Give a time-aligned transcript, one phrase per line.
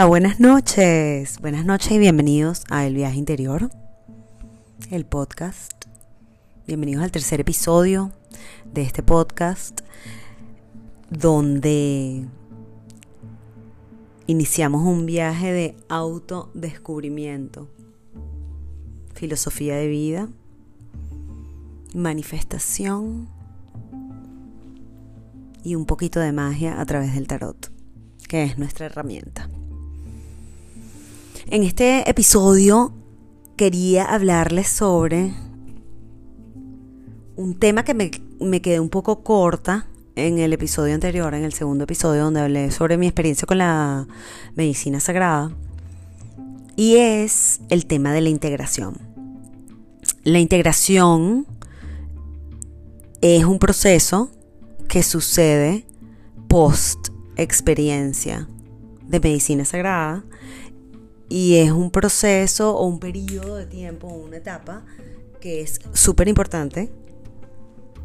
[0.00, 3.68] Ah, buenas noches, buenas noches y bienvenidos a El Viaje Interior,
[4.92, 5.72] el podcast.
[6.68, 8.12] Bienvenidos al tercer episodio
[8.72, 9.80] de este podcast
[11.10, 12.24] donde
[14.28, 17.68] iniciamos un viaje de autodescubrimiento,
[19.14, 20.28] filosofía de vida,
[21.92, 23.28] manifestación
[25.64, 27.72] y un poquito de magia a través del tarot,
[28.28, 29.50] que es nuestra herramienta.
[31.50, 32.92] En este episodio
[33.56, 35.32] quería hablarles sobre
[37.36, 41.54] un tema que me, me, quedé un poco corta en el episodio anterior, en el
[41.54, 44.06] segundo episodio donde hablé sobre mi experiencia con la
[44.56, 45.50] medicina sagrada,
[46.76, 48.98] y es el tema de la integración.
[50.24, 51.46] La integración
[53.22, 54.30] es un proceso
[54.86, 55.86] que sucede
[56.46, 58.46] post experiencia
[59.06, 60.24] de medicina sagrada
[61.28, 64.84] y es un proceso o un periodo de tiempo o una etapa
[65.40, 66.90] que es súper importante.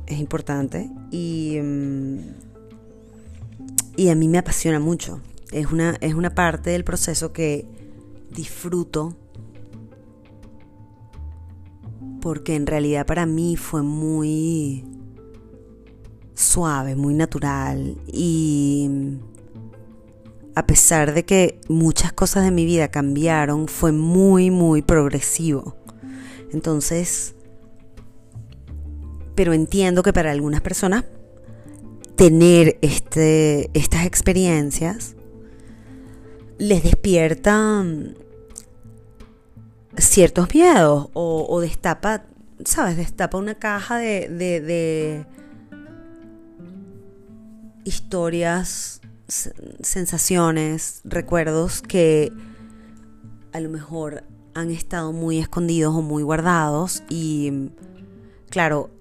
[0.06, 2.20] Es importante y, mm,
[3.96, 5.22] y a mí me apasiona mucho.
[5.52, 7.66] Es una, es una parte del proceso que
[8.32, 9.16] disfruto
[12.22, 14.86] porque en realidad para mí fue muy
[16.34, 18.90] suave, muy natural y
[20.56, 25.76] a pesar de que muchas cosas de mi vida cambiaron, fue muy, muy progresivo.
[26.52, 27.36] Entonces,
[29.36, 31.06] pero entiendo que para algunas personas
[32.16, 35.16] tener este, estas experiencias
[36.60, 38.16] les despiertan
[39.98, 42.26] ciertos miedos o, destapa,
[42.64, 42.98] ¿sabes?
[42.98, 45.26] Destapa una caja de
[47.84, 49.03] historias
[49.82, 52.32] sensaciones, recuerdos que
[53.52, 57.72] a lo mejor han estado muy escondidos o muy guardados y
[58.50, 58.92] claro,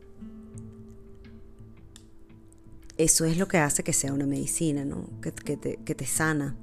[2.98, 5.08] eso es lo que hace que sea una medicina, ¿no?
[5.20, 6.56] Que, te, que te sana.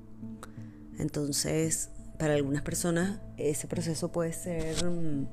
[0.98, 5.28] Entonces, para algunas personas ese proceso puede ser mm,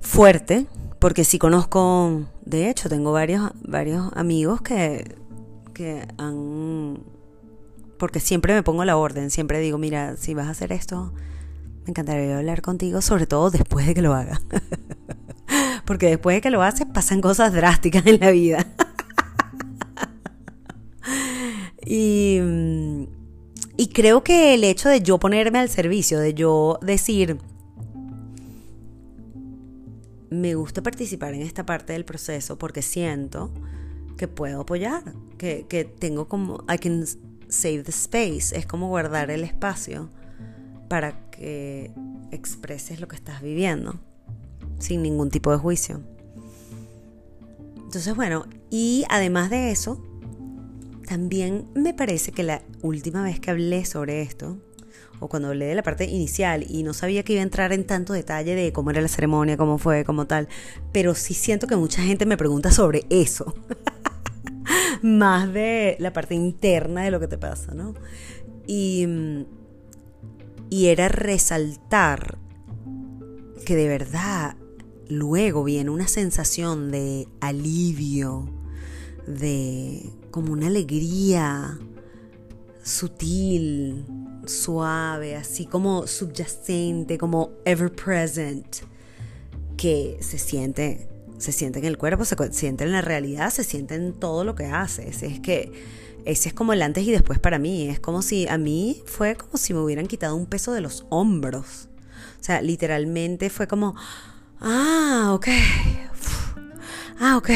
[0.00, 0.66] fuerte,
[0.98, 5.16] porque si conozco, de hecho, tengo varios, varios amigos que
[5.74, 7.00] que han...
[7.98, 11.12] Porque siempre me pongo la orden, siempre digo, mira, si vas a hacer esto,
[11.84, 14.40] me encantaría hablar contigo, sobre todo después de que lo haga.
[15.84, 18.66] Porque después de que lo haces pasan cosas drásticas en la vida.
[21.86, 22.38] y,
[23.76, 27.38] y creo que el hecho de yo ponerme al servicio, de yo decir,
[30.30, 33.52] me gusta participar en esta parte del proceso porque siento
[34.16, 35.02] que puedo apoyar,
[35.38, 37.04] que, que tengo como, I can
[37.48, 40.10] save the space, es como guardar el espacio
[40.88, 41.92] para que
[42.30, 43.98] expreses lo que estás viviendo,
[44.78, 46.00] sin ningún tipo de juicio.
[47.76, 50.02] Entonces, bueno, y además de eso,
[51.06, 54.58] también me parece que la última vez que hablé sobre esto,
[55.20, 57.86] o cuando hablé de la parte inicial y no sabía que iba a entrar en
[57.86, 60.48] tanto detalle de cómo era la ceremonia, cómo fue, cómo tal,
[60.92, 63.54] pero sí siento que mucha gente me pregunta sobre eso.
[65.02, 67.94] más de la parte interna de lo que te pasa, ¿no?
[68.66, 69.06] Y,
[70.70, 72.38] y era resaltar
[73.66, 74.56] que de verdad
[75.08, 78.48] luego viene una sensación de alivio,
[79.26, 81.78] de como una alegría
[82.82, 84.04] sutil,
[84.48, 88.78] suave, así como subyacente, como ever present,
[89.76, 93.96] que se siente se siente en el cuerpo, se siente en la realidad, se siente
[93.96, 95.22] en todo lo que haces.
[95.22, 95.72] Es que
[96.24, 97.88] ese es como el antes y después para mí.
[97.88, 101.04] Es como si a mí fue como si me hubieran quitado un peso de los
[101.10, 101.88] hombros.
[102.40, 103.94] O sea, literalmente fue como,
[104.60, 105.48] ah, ok.
[107.20, 107.50] Ah, ok.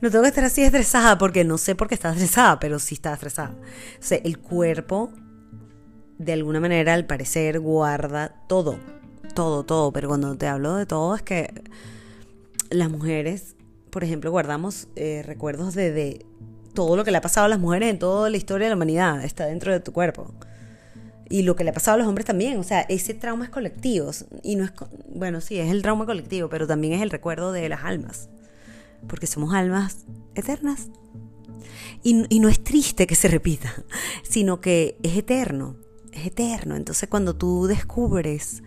[0.00, 2.94] No tengo que estar así estresada porque no sé por qué está estresada, pero sí
[2.94, 3.54] está estresada.
[4.00, 5.12] O sea, el cuerpo,
[6.18, 8.78] de alguna manera, al parecer, guarda todo.
[9.34, 9.92] Todo, todo.
[9.92, 11.62] Pero cuando te hablo de todo es que
[12.70, 13.56] las mujeres,
[13.90, 16.26] por ejemplo, guardamos eh, recuerdos de,
[16.78, 18.76] todo lo que le ha pasado a las mujeres en toda la historia de la
[18.76, 20.32] humanidad, está dentro de tu cuerpo.
[21.28, 23.50] Y lo que le ha pasado a los hombres también, o sea, ese trauma es
[23.50, 24.12] colectivo.
[24.44, 24.72] Y no es,
[25.12, 28.28] bueno, sí, es el trauma colectivo, pero también es el recuerdo de las almas.
[29.08, 30.06] Porque somos almas
[30.36, 30.86] eternas.
[32.04, 33.74] Y, y no es triste que se repita,
[34.22, 35.76] sino que es eterno,
[36.12, 36.76] es eterno.
[36.76, 38.62] Entonces cuando tú descubres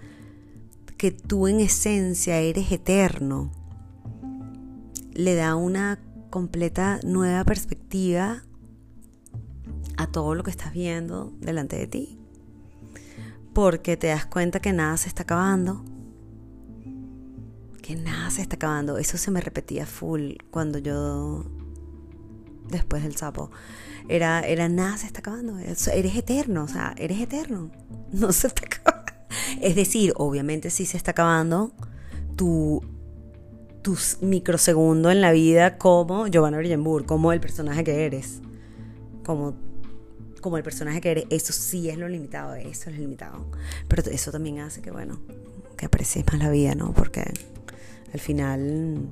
[0.98, 3.52] que tú en esencia eres eterno,
[5.14, 6.00] le da una
[6.30, 8.44] completa nueva perspectiva
[9.98, 12.18] a todo lo que estás viendo delante de ti.
[13.54, 15.84] Porque te das cuenta que nada se está acabando.
[17.82, 18.98] Que nada se está acabando.
[18.98, 21.46] Eso se me repetía full cuando yo,
[22.72, 23.52] después del sapo,
[24.10, 25.60] era, era nada se está acabando.
[25.60, 27.72] Eres eterno, o sea, eres eterno.
[28.12, 29.12] No se está acabando.
[29.62, 31.72] Es decir, obviamente sí se está acabando
[32.36, 32.84] tu,
[33.82, 38.42] tus microsegundos en la vida como Giovanna Brillenburg, como el personaje que eres.
[39.24, 39.56] Como
[40.42, 43.46] como el personaje que eres, eso sí es lo limitado, eso es lo limitado.
[43.88, 45.20] Pero eso también hace que, bueno,
[45.78, 46.94] que aprecies más la vida, ¿no?
[46.94, 47.24] Porque
[48.14, 49.08] al final,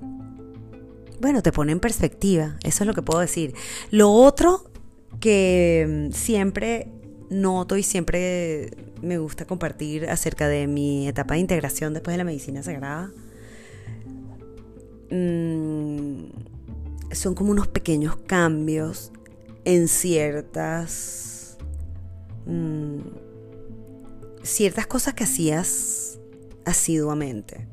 [1.20, 3.54] bueno, te pone en perspectiva, eso es lo que puedo decir.
[3.92, 4.70] Lo otro
[5.20, 6.92] que siempre
[7.30, 8.72] noto y siempre
[9.02, 13.12] me gusta compartir acerca de mi etapa de integración después de la medicina sagrada,
[15.12, 16.24] mm,
[17.12, 19.12] son como unos pequeños cambios
[19.66, 21.58] en ciertas...
[22.46, 23.00] Mm,
[24.42, 26.20] ciertas cosas que hacías
[26.66, 27.68] asiduamente,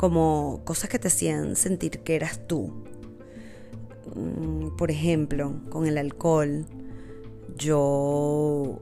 [0.00, 2.72] como cosas que te hacían sentir que eras tú.
[4.14, 6.64] Mm, por ejemplo, con el alcohol,
[7.58, 8.80] yo...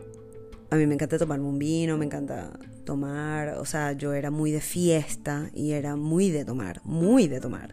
[0.71, 2.53] A mí me encanta tomarme un vino, me encanta
[2.85, 7.41] tomar, o sea, yo era muy de fiesta y era muy de tomar, muy de
[7.41, 7.73] tomar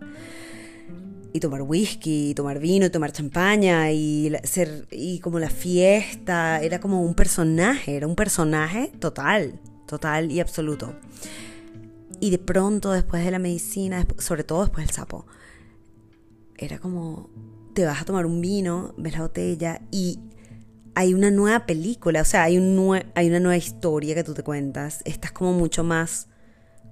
[1.32, 6.64] y tomar whisky, y tomar vino, y tomar champaña y ser y como la fiesta,
[6.64, 10.96] era como un personaje, era un personaje total, total y absoluto.
[12.20, 15.26] Y de pronto después de la medicina, sobre todo después del sapo,
[16.58, 17.30] era como
[17.74, 20.20] te vas a tomar un vino, ves la botella y
[20.94, 24.44] hay una nueva película, o sea, hay, un hay una nueva historia que tú te
[24.44, 26.30] cuentas, estás como mucho más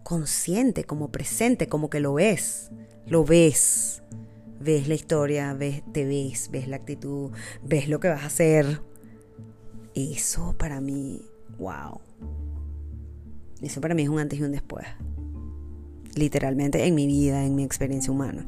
[0.03, 2.71] consciente, como presente, como que lo ves,
[3.07, 4.03] lo ves
[4.63, 7.31] ves la historia, ves, te ves, ves la actitud,
[7.63, 8.81] ves lo que vas a hacer.
[9.93, 11.21] Eso para mí,
[11.57, 12.01] wow.
[13.63, 14.85] Eso para mí es un antes y un después.
[16.15, 18.45] Literalmente en mi vida, en mi experiencia humana.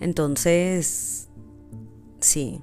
[0.00, 1.28] Entonces,
[2.20, 2.60] sí,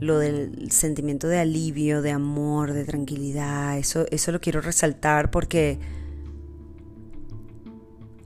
[0.00, 5.80] lo del sentimiento de alivio, de amor, de tranquilidad, eso, eso lo quiero resaltar porque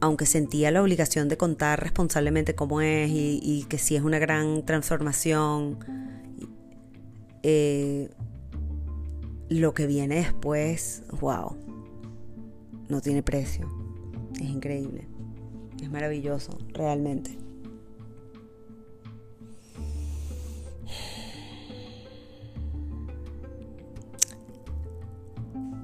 [0.00, 4.64] aunque sentía la obligación de contar responsablemente cómo es y, que sí es una gran
[4.64, 5.78] transformación,
[7.42, 8.10] eh,
[9.48, 11.56] lo que viene después, wow,
[12.88, 13.68] no tiene precio,
[14.34, 15.06] es increíble,
[15.82, 17.38] es maravilloso, realmente.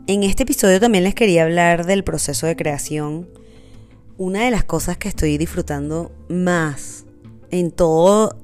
[0.07, 3.27] En este episodio también les quería hablar del proceso de creación.
[4.19, 7.07] Una de las cosas que estoy disfrutando más
[7.51, 8.37] en todos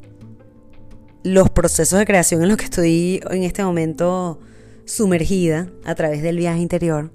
[1.22, 4.40] los procesos de creación en los que estoy en este momento
[4.84, 7.12] sumergida a través del viaje interior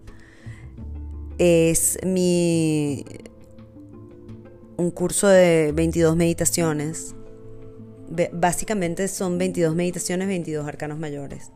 [1.38, 3.04] es mi
[4.78, 7.16] un curso de 22 meditaciones.
[8.34, 11.51] Básicamente son 22 meditaciones, 22 arcanos mayores.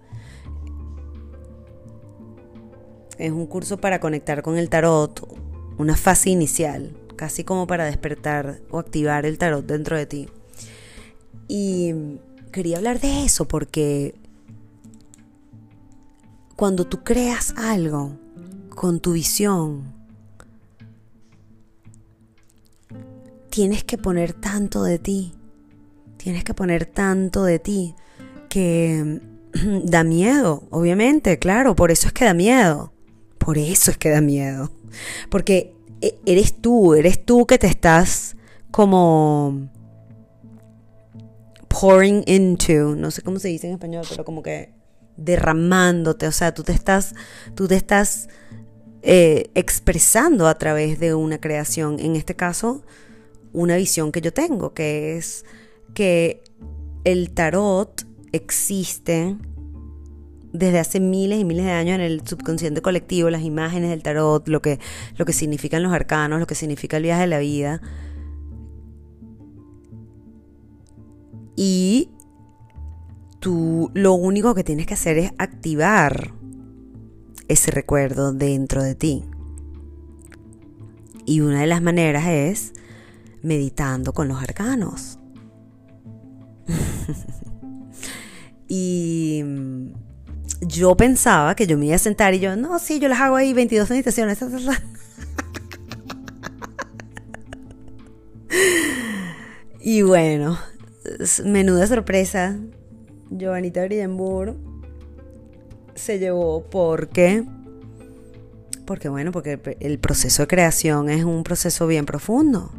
[3.18, 5.28] Es un curso para conectar con el tarot,
[5.78, 10.30] una fase inicial, casi como para despertar o activar el tarot dentro de ti.
[11.50, 11.94] Y
[12.51, 14.15] quería hablar de eso porque
[16.56, 18.18] cuando tú creas algo
[18.69, 19.94] con tu visión,
[23.49, 25.33] tienes que poner tanto de ti,
[26.18, 27.95] tienes que poner tanto de ti
[28.49, 29.21] que
[29.83, 32.91] da miedo, obviamente, claro, por eso es que da miedo.
[33.37, 34.69] Por eso es que da miedo.
[35.29, 38.35] Porque e, eres tú, eres tú que te estás
[38.69, 39.69] como
[41.69, 44.73] pouring into, no sé cómo se dice en español, pero como que
[45.16, 47.14] derramándote, o sea, tú te estás,
[47.56, 48.30] tú te estás
[49.02, 52.83] eh, expresando a través de una creación, en este caso,
[53.54, 55.45] una visión que yo tengo, que es
[55.94, 56.44] que
[57.04, 59.38] el tarot existe
[60.52, 64.47] desde hace miles y miles de años en el subconsciente colectivo, las imágenes del tarot,
[64.47, 64.80] lo que,
[65.16, 67.81] lo que significan los arcanos, lo que significa el viaje de la vida.
[71.61, 72.09] Y
[73.42, 76.31] tú lo único que tienes que hacer es activar
[77.49, 79.25] ese recuerdo dentro de ti.
[81.25, 82.71] Y una de las maneras es
[83.42, 85.19] meditando con los arcanos.
[88.69, 89.44] y
[90.61, 93.35] yo pensaba que yo me iba a sentar y yo, no, sí, yo las hago
[93.35, 94.39] ahí 22 meditaciones.
[99.81, 100.57] y bueno,
[101.45, 102.57] menuda sorpresa.
[103.30, 104.56] Giovanita Brillenburg
[105.95, 107.44] se llevó porque
[108.85, 112.71] porque bueno, porque el proceso de creación es un proceso bien profundo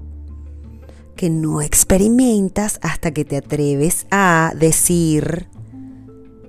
[1.14, 5.46] que no experimentas hasta que te atreves a decir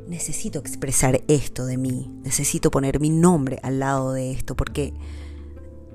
[0.08, 4.94] necesito expresar esto de mí, necesito poner mi nombre al lado de esto porque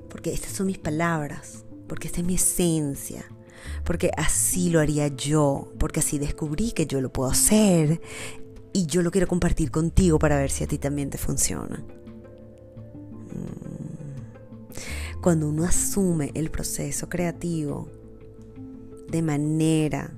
[0.09, 3.25] porque estas son mis palabras, porque esta es mi esencia,
[3.83, 8.01] porque así lo haría yo, porque así descubrí que yo lo puedo hacer
[8.73, 11.83] y yo lo quiero compartir contigo para ver si a ti también te funciona.
[13.33, 15.21] Mm.
[15.21, 17.89] Cuando uno asume el proceso creativo
[19.09, 20.13] de manera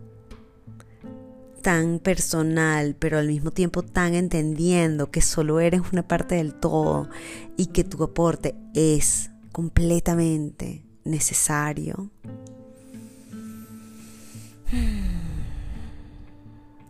[1.62, 7.10] tan personal, pero al mismo tiempo tan entendiendo que solo eres una parte del todo
[7.58, 12.12] y que tu aporte es completamente necesario.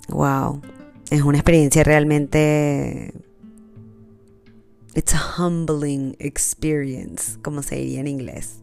[0.09, 0.61] Wow,
[1.09, 3.13] es una experiencia realmente
[4.95, 8.59] It's a humbling experience, como se diría en inglés.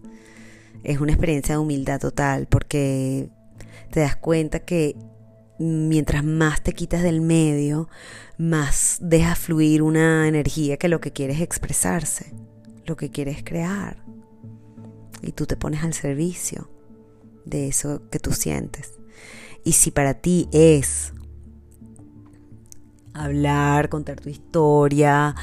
[0.83, 3.31] Es una experiencia de humildad total porque
[3.91, 4.97] te das cuenta que
[5.59, 7.89] mientras más te quitas del medio,
[8.39, 12.35] más deja fluir una energía que lo que quieres expresarse,
[12.85, 14.05] lo que quieres crear.
[15.23, 16.69] Y tú te pones al servicio
[17.47, 18.93] de eso que tú sientes.
[19.65, 21.15] Y si para ti es
[23.15, 25.35] hablar, contar tu historia,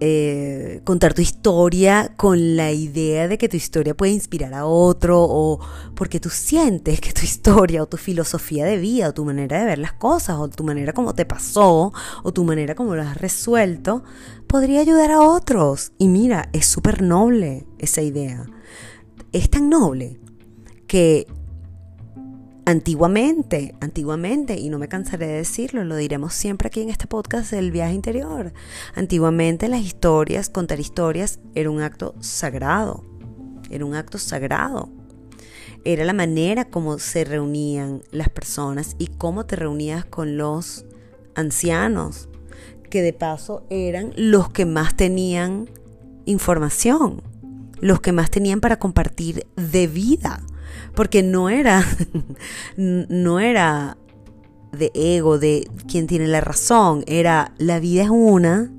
[0.00, 5.20] eh, contar tu historia con la idea de que tu historia puede inspirar a otro
[5.20, 5.58] o
[5.96, 9.66] porque tú sientes que tu historia o tu filosofía de vida o tu manera de
[9.66, 13.16] ver las cosas o tu manera como te pasó o tu manera como lo has
[13.16, 14.04] resuelto
[14.46, 15.90] podría ayudar a otros.
[15.98, 18.46] Y mira, es súper noble esa idea.
[19.32, 20.20] Es tan noble
[20.88, 21.28] que
[22.68, 27.50] Antiguamente, antiguamente, y no me cansaré de decirlo, lo diremos siempre aquí en este podcast
[27.50, 28.52] del viaje interior.
[28.94, 33.06] Antiguamente las historias, contar historias, era un acto sagrado.
[33.70, 34.90] Era un acto sagrado.
[35.86, 40.84] Era la manera como se reunían las personas y cómo te reunías con los
[41.34, 42.28] ancianos,
[42.90, 45.70] que de paso eran los que más tenían
[46.26, 47.22] información,
[47.80, 50.42] los que más tenían para compartir de vida
[50.94, 51.84] porque no era,
[52.76, 53.96] no era
[54.72, 58.70] de ego, de quien tiene la razón, era la vida es una,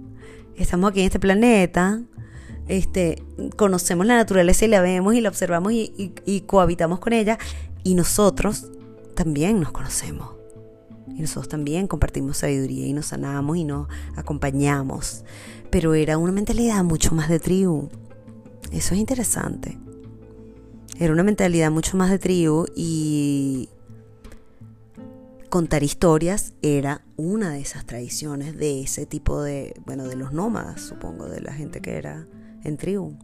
[0.55, 2.01] estamos aquí en este planeta,
[2.67, 3.23] este,
[3.55, 7.39] conocemos la naturaleza y la vemos y la observamos y, y cohabitamos con ella
[7.83, 8.67] y nosotros
[9.15, 10.39] también nos conocemos.
[11.07, 15.25] Y nosotros también compartimos sabiduría y nos sanamos y nos acompañamos.
[15.69, 17.89] Pero era una mentalidad mucho más de tribu.
[18.71, 19.77] Eso es interesante.
[20.99, 23.69] Era una mentalidad mucho más de tribu y
[25.47, 30.81] contar historias era una de esas tradiciones de ese tipo de, bueno, de los nómadas,
[30.81, 32.27] supongo, de la gente que era
[32.65, 33.17] en tribu.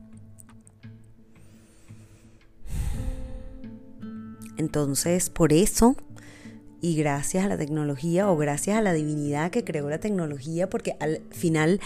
[4.55, 5.97] Entonces, por eso,
[6.79, 10.95] y gracias a la tecnología o gracias a la divinidad que creó la tecnología, porque
[11.01, 11.81] al final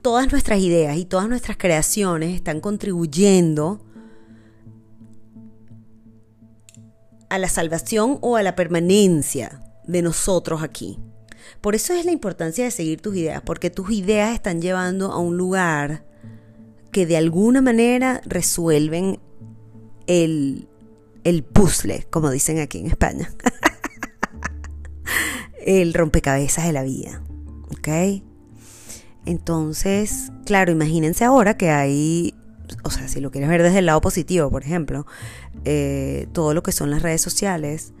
[0.00, 3.82] todas nuestras ideas y todas nuestras creaciones están contribuyendo
[7.34, 10.98] a la salvación o a la permanencia de nosotros aquí.
[11.60, 15.18] Por eso es la importancia de seguir tus ideas, porque tus ideas están llevando a
[15.18, 16.04] un lugar
[16.92, 19.18] que de alguna manera resuelven
[20.06, 20.68] el,
[21.24, 23.32] el puzzle, como dicen aquí en España.
[25.66, 27.20] el rompecabezas de la vida.
[27.76, 28.22] ¿Ok?
[29.26, 32.34] Entonces, claro, imagínense ahora que hay
[32.82, 35.06] o sea, si lo quieres ver desde el lado positivo, por ejemplo,
[35.64, 37.92] eh, todo lo que son las redes sociales,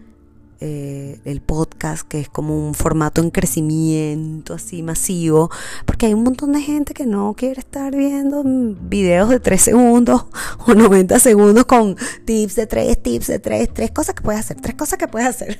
[0.60, 5.50] eh, el podcast, que es como un formato en crecimiento así masivo,
[5.84, 10.26] porque hay un montón de gente que no quiere estar viendo videos de 3 segundos
[10.66, 14.60] o 90 segundos con tips de 3, tips de 3, tres cosas que puedes hacer,
[14.60, 15.58] tres cosas que puedes hacer.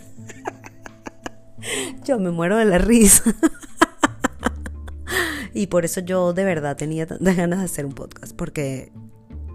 [2.04, 3.24] Yo me muero de la risa.
[5.54, 8.92] Y por eso yo de verdad tenía tantas ganas de hacer un podcast, porque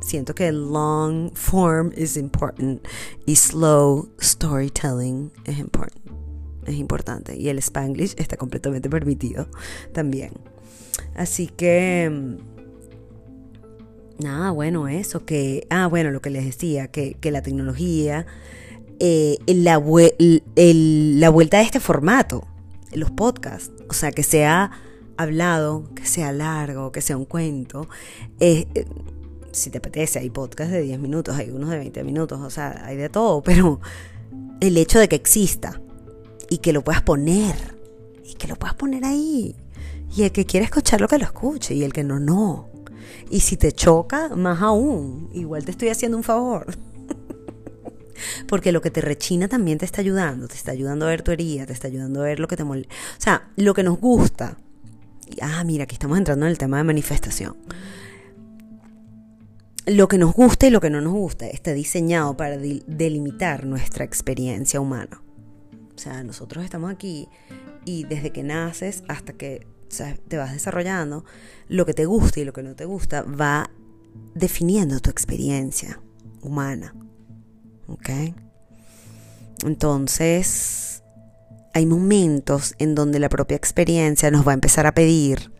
[0.01, 2.81] siento que long form is important
[3.25, 5.99] y slow storytelling es important.
[6.65, 7.35] Es importante.
[7.35, 9.47] Y el spanglish está completamente permitido
[9.93, 10.31] también.
[11.15, 12.37] Así que
[14.19, 18.25] nada, bueno, eso, que, ah, bueno, lo que les decía, que, la tecnología,
[18.99, 22.47] eh, la, la vuelta de este formato,
[22.91, 24.71] los podcasts, o sea, que sea
[25.19, 27.89] hablado, que sea largo, que sea un cuento,
[28.39, 28.67] eh,
[29.51, 32.85] si te apetece, hay podcasts de 10 minutos, hay unos de 20 minutos, o sea,
[32.85, 33.81] hay de todo, pero
[34.61, 35.81] el hecho de que exista
[36.49, 37.55] y que lo puedas poner,
[38.23, 39.57] y que lo puedas poner ahí,
[40.15, 42.69] y el que quiere escucharlo que lo escuche, y el que no, no.
[43.29, 46.65] Y si te choca, más aún, igual te estoy haciendo un favor.
[48.47, 51.31] Porque lo que te rechina también te está ayudando, te está ayudando a ver tu
[51.31, 52.93] herida, te está ayudando a ver lo que te molesta.
[53.17, 54.57] O sea, lo que nos gusta.
[55.41, 57.55] Ah, mira, aquí estamos entrando en el tema de manifestación.
[59.85, 64.05] Lo que nos gusta y lo que no nos gusta está diseñado para delimitar nuestra
[64.05, 65.21] experiencia humana.
[65.95, 67.27] O sea, nosotros estamos aquí
[67.85, 69.65] y desde que naces hasta que
[70.27, 71.25] te vas desarrollando,
[71.67, 73.71] lo que te gusta y lo que no te gusta va
[74.35, 75.99] definiendo tu experiencia
[76.41, 76.93] humana.
[77.87, 78.09] ¿Ok?
[79.65, 80.98] Entonces,
[81.79, 85.53] hay momentos en donde la propia experiencia nos va a empezar a pedir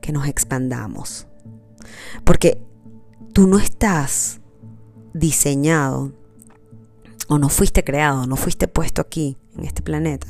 [0.00, 1.26] que nos expandamos.
[2.22, 2.62] Porque
[3.32, 4.40] tú no estás
[5.12, 6.12] diseñado
[7.28, 10.28] o no fuiste creado, no fuiste puesto aquí, en este planeta,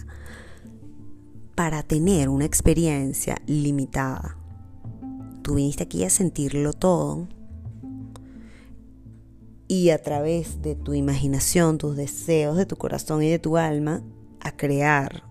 [1.55, 4.39] para tener una experiencia limitada.
[5.43, 7.29] Tú viniste aquí a sentirlo todo
[9.69, 14.03] y a través de tu imaginación, tus deseos, de tu corazón y de tu alma,
[14.43, 15.23] a crear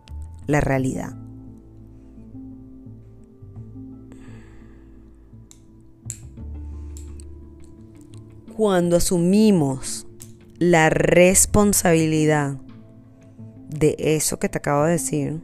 [0.47, 1.15] la realidad.
[8.55, 10.05] Cuando asumimos
[10.59, 12.57] la responsabilidad
[13.69, 15.41] de eso que te acabo de decir,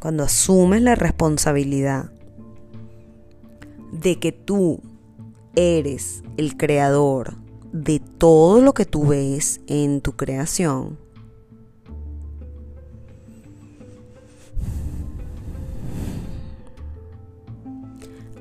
[0.00, 2.12] cuando asumes la responsabilidad
[3.92, 4.80] de que tú
[5.56, 7.36] eres el creador
[7.72, 10.98] de todo lo que tú ves en tu creación,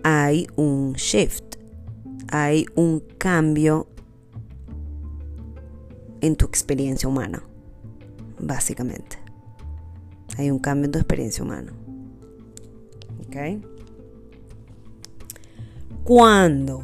[0.04, 1.56] hay un shift,
[2.30, 3.88] hay un cambio
[6.22, 7.44] en tu experiencia humana,
[8.40, 9.18] básicamente.
[10.38, 11.74] Hay un cambio en tu experiencia humana.
[13.28, 13.66] ¿Ok?
[16.04, 16.84] Cuando,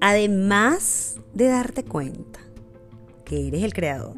[0.00, 2.40] además de darte cuenta
[3.24, 4.14] que eres el creador,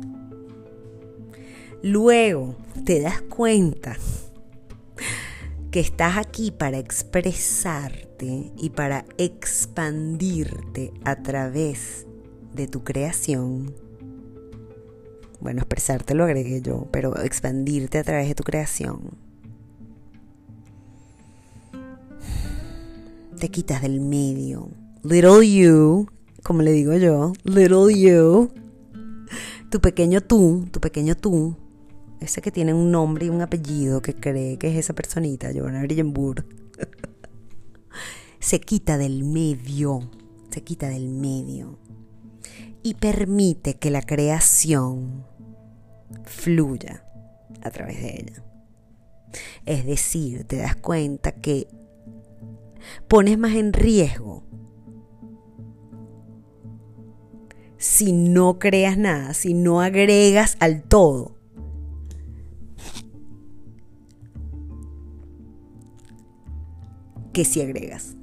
[1.83, 2.55] luego
[2.85, 3.97] te das cuenta
[5.71, 12.07] que estás aquí para expresarte y para expandirte a través
[12.55, 13.75] de tu creación,
[15.41, 19.01] bueno, expresarte lo agregué yo, pero expandirte a través de tu creación.
[23.39, 24.69] Te quitas del medio.
[25.03, 26.09] Little you,
[26.43, 28.53] como le digo yo, little you.
[29.71, 31.57] Tu pequeño tú, tu pequeño tú,
[32.21, 35.83] ese que tiene un nombre y un apellido que cree que es esa personita, Giovanna
[35.83, 36.45] Brillenburg,
[38.39, 40.11] se quita del medio,
[40.51, 41.79] se quita del medio
[42.83, 45.25] y permite que la creación
[46.25, 47.05] fluya
[47.63, 48.45] a través de ella.
[49.67, 51.69] Es decir, te das cuenta que
[53.09, 54.45] pones más en riesgo
[57.77, 61.40] si no creas nada, si no agregas al todo.
[67.33, 68.17] Que si agregas.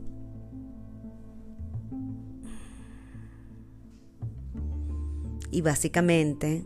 [5.52, 6.64] Y básicamente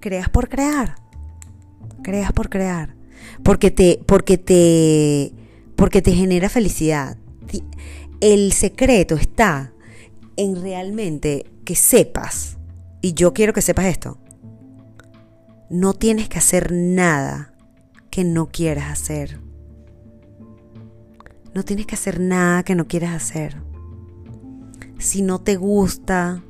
[0.00, 0.96] creas por crear.
[2.02, 2.96] Creas por crear.
[3.42, 5.32] Porque te, porque te,
[5.76, 7.16] porque te genera felicidad.
[8.20, 9.72] El secreto está
[10.36, 12.58] en realmente que sepas,
[13.00, 14.18] y yo quiero que sepas esto,
[15.70, 17.54] no tienes que hacer nada
[18.10, 19.40] que no quieras hacer.
[21.54, 23.56] No tienes que hacer nada que no quieras hacer.
[24.98, 26.42] Si no te gusta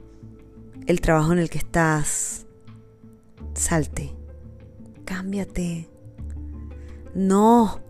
[0.86, 2.46] el trabajo en el que estás,
[3.54, 4.14] salte,
[5.04, 5.88] cámbiate.
[7.14, 7.80] No,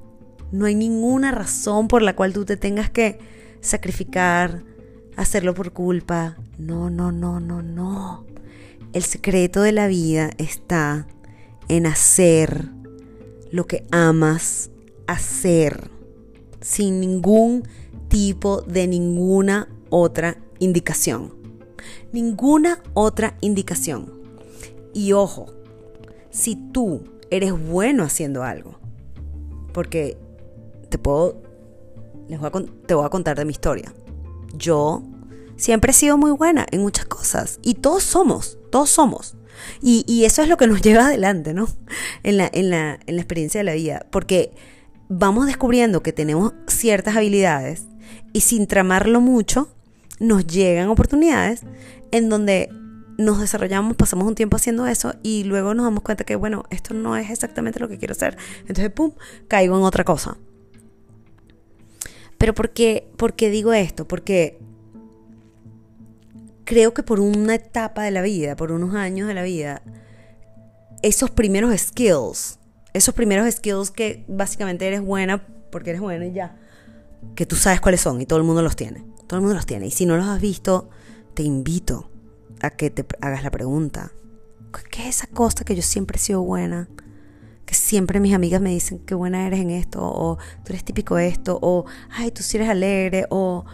[0.51, 3.19] no hay ninguna razón por la cual tú te tengas que
[3.61, 4.65] sacrificar,
[5.17, 6.37] hacerlo por culpa.
[6.59, 8.27] No, no, no, no, no.
[8.93, 11.07] El secreto de la vida está
[11.69, 12.69] en hacer
[13.51, 14.71] lo que amas
[15.07, 15.91] hacer,
[16.63, 17.69] sin ningún
[18.09, 21.35] tipo de ninguna otra indicación.
[22.13, 24.13] Ninguna otra indicación.
[24.95, 25.47] Y ojo,
[26.31, 28.79] si tú eres bueno haciendo algo,
[29.73, 30.17] porque
[30.89, 31.43] te puedo,
[32.29, 33.93] les voy a, te voy a contar de mi historia.
[34.55, 35.03] Yo
[35.57, 39.35] siempre he sido muy buena en muchas cosas y todos somos, todos somos.
[39.81, 41.69] Y, y eso es lo que nos lleva adelante, ¿no?
[42.23, 44.53] En la, en, la, en la experiencia de la vida, porque
[45.09, 47.85] vamos descubriendo que tenemos ciertas habilidades
[48.33, 49.69] y sin tramarlo mucho,
[50.21, 51.63] nos llegan oportunidades
[52.11, 52.71] en donde
[53.19, 56.95] nos desarrollamos, pasamos un tiempo haciendo eso y luego nos damos cuenta que, bueno, esto
[56.95, 58.37] no es exactamente lo que quiero hacer.
[58.61, 59.13] Entonces, ¡pum!,
[59.49, 60.37] caigo en otra cosa.
[62.39, 64.09] Pero ¿por qué, ¿por qué digo esto?
[64.09, 64.59] Porque
[66.65, 69.83] creo que por una etapa de la vida, por unos años de la vida,
[71.03, 72.59] esos primeros skills,
[72.93, 76.59] esos primeros skills que básicamente eres buena porque eres buena y ya,
[77.35, 79.05] que tú sabes cuáles son y todo el mundo los tiene.
[79.27, 79.87] Todo el mundo los tiene.
[79.87, 80.91] Y si no los has visto,
[81.35, 82.11] te invito
[82.61, 84.13] a que te hagas la pregunta.
[84.91, 86.89] ¿Qué es esa cosa que yo siempre he sido buena?
[87.65, 91.19] Que siempre mis amigas me dicen qué buena eres en esto, o tú eres típico
[91.19, 93.65] esto, o ay, tú sí eres alegre, o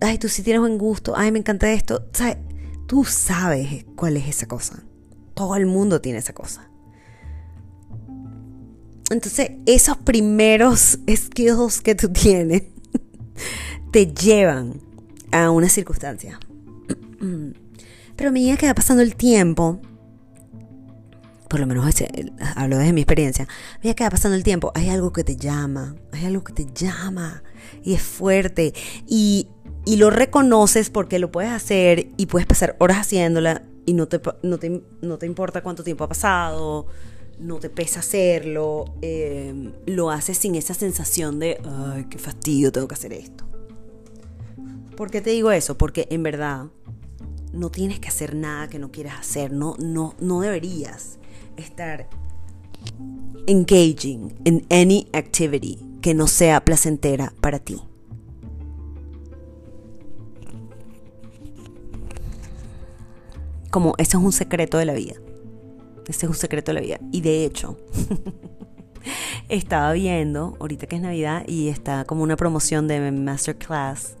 [0.00, 2.04] ay, tú sí tienes buen gusto, ay, me encanta esto.
[2.86, 4.82] Tú sabes cuál es esa cosa.
[5.34, 6.68] Todo el mundo tiene esa cosa.
[9.10, 12.64] Entonces, esos primeros skills que tú tienes
[13.92, 14.80] te llevan
[15.32, 16.38] a una circunstancia.
[18.16, 19.80] Pero a medida que va pasando el tiempo,
[21.48, 21.86] por lo menos
[22.56, 25.36] hablo desde mi experiencia, a medida que va pasando el tiempo, hay algo que te
[25.36, 27.42] llama, hay algo que te llama
[27.82, 28.74] y es fuerte
[29.06, 29.48] y,
[29.86, 34.20] y lo reconoces porque lo puedes hacer y puedes pasar horas haciéndola y no te,
[34.42, 36.86] no te, no te importa cuánto tiempo ha pasado,
[37.40, 42.88] no te pesa hacerlo, eh, lo haces sin esa sensación de, ay, qué fastidio, tengo
[42.88, 43.44] que hacer esto.
[44.96, 45.78] ¿Por qué te digo eso?
[45.78, 46.66] Porque en verdad
[47.52, 51.18] no tienes que hacer nada que no quieras hacer, no, no, no deberías
[51.56, 52.08] estar
[53.46, 57.80] engaging in any activity que no sea placentera para ti.
[63.70, 65.14] Como eso es un secreto de la vida.
[66.08, 66.98] Ese es un secreto de la vida.
[67.12, 67.78] Y de hecho,
[69.48, 74.16] estaba viendo, ahorita que es Navidad, y está como una promoción de Masterclass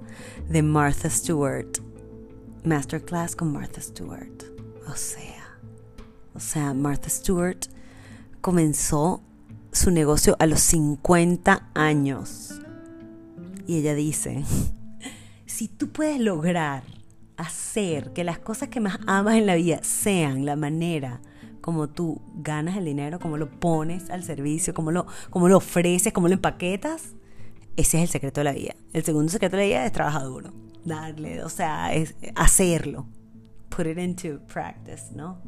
[0.48, 1.78] de Martha Stewart.
[2.64, 4.42] Masterclass con Martha Stewart.
[4.86, 5.58] O sea,
[6.34, 7.66] o sea, Martha Stewart
[8.40, 9.22] comenzó
[9.72, 12.60] su negocio a los 50 años.
[13.66, 14.44] Y ella dice,
[15.46, 16.82] si tú puedes lograr
[17.36, 21.20] hacer que las cosas que más amas en la vida sean la manera
[21.60, 26.12] como tú ganas el dinero, como lo pones al servicio, como lo, como lo ofreces,
[26.12, 27.14] como lo empaquetas,
[27.76, 28.74] ese es el secreto de la vida.
[28.92, 30.52] El segundo secreto de la vida es trabajar duro,
[30.84, 31.90] darle, o sea,
[32.34, 33.06] hacerlo,
[33.68, 35.38] put it into practice, ¿no?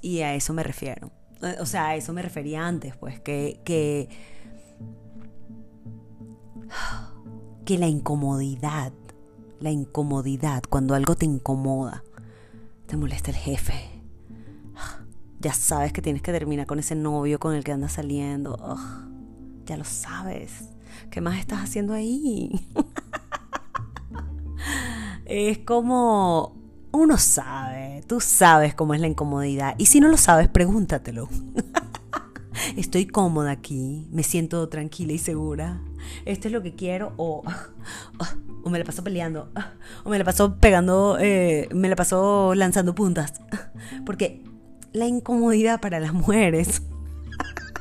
[0.00, 1.10] Y a eso me refiero.
[1.60, 4.08] O sea, a eso me refería antes, pues, que, que,
[7.64, 8.92] que la incomodidad,
[9.60, 12.02] la incomodidad, cuando algo te incomoda,
[12.86, 13.74] te molesta el jefe,
[15.40, 18.56] ya sabes que tienes que terminar con ese novio con el que andas saliendo.
[19.64, 20.70] ya lo sabes.
[21.10, 22.68] ¿Qué más estás haciendo ahí?
[25.26, 26.56] es como
[26.92, 29.74] uno sabe, tú sabes cómo es la incomodidad.
[29.78, 31.28] Y si no lo sabes, pregúntatelo.
[32.76, 35.80] Estoy cómoda aquí, me siento tranquila y segura.
[36.24, 37.42] Esto es lo que quiero o,
[38.66, 39.48] o me la paso peleando
[40.04, 43.34] o me la paso pegando, eh, me la paso lanzando puntas.
[44.04, 44.42] Porque
[44.92, 46.82] la incomodidad para las mujeres.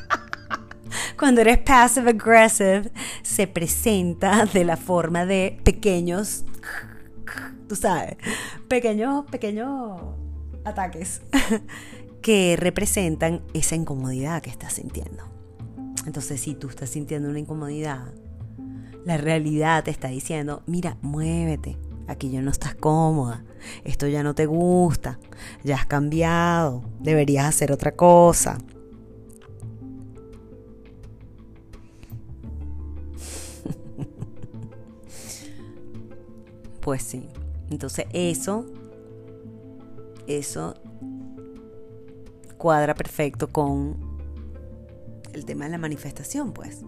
[1.18, 2.92] Cuando eres passive aggressive,
[3.24, 6.46] se presenta de la forma de pequeños,
[7.68, 8.18] tú sabes,
[8.68, 10.02] pequeños, pequeños
[10.66, 11.22] ataques
[12.22, 15.24] que representan esa incomodidad que estás sintiendo.
[16.06, 18.14] Entonces, si tú estás sintiendo una incomodidad,
[19.06, 23.46] la realidad te está diciendo, mira, muévete, aquí ya no estás cómoda,
[23.84, 25.20] esto ya no te gusta,
[25.64, 28.58] ya has cambiado, deberías hacer otra cosa.
[36.82, 37.30] pues sí,
[37.70, 38.66] entonces eso,
[40.26, 40.74] eso
[42.58, 43.98] cuadra perfecto con
[45.34, 46.82] el tema de la manifestación, pues.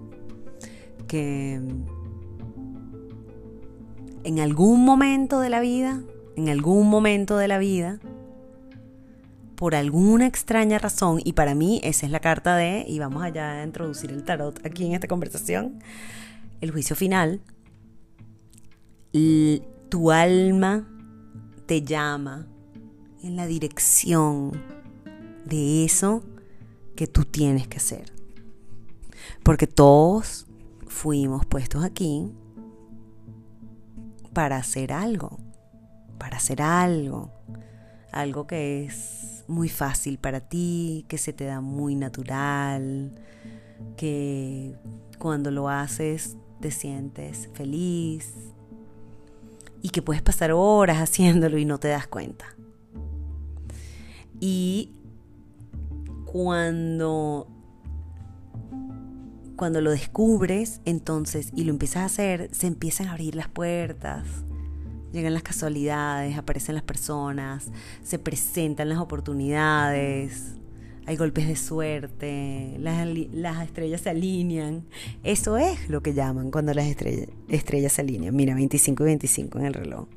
[1.08, 1.62] Que
[4.24, 6.02] en algún momento de la vida,
[6.36, 8.00] en algún momento de la vida,
[9.56, 13.62] por alguna extraña razón, y para mí esa es la carta de, y vamos allá
[13.62, 15.80] a introducir el tarot aquí en esta conversación,
[16.62, 17.42] el juicio final,
[19.90, 20.88] tu alma
[21.66, 22.46] te llama
[23.24, 24.52] en la dirección
[25.46, 26.24] de eso
[26.96, 28.12] que tú tienes que hacer.
[29.44, 30.46] Porque todos
[30.88, 32.32] fuimos puestos aquí
[34.38, 35.40] para hacer algo,
[36.20, 37.32] para hacer algo,
[38.12, 43.20] algo que es muy fácil para ti, que se te da muy natural,
[43.96, 44.76] que
[45.18, 48.32] cuando lo haces te sientes feliz
[49.82, 52.46] y que puedes pasar horas haciéndolo y no te das cuenta.
[54.40, 54.94] Y
[56.32, 57.48] cuando
[59.58, 64.26] cuando lo descubres, entonces, y lo empiezas a hacer, se empiezan a abrir las puertas,
[65.12, 67.70] llegan las casualidades, aparecen las personas,
[68.04, 70.54] se presentan las oportunidades,
[71.08, 74.86] hay golpes de suerte, las, estrellas se alinean.
[75.24, 78.36] Eso es lo que llaman cuando las estrellas, estrellas se alinean.
[78.36, 80.08] Mira, 25 y 25 en el reloj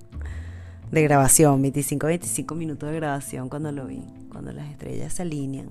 [0.91, 5.23] de grabación, 25 y 25 minutos de grabación cuando lo vi, cuando las estrellas se
[5.23, 5.69] alinean.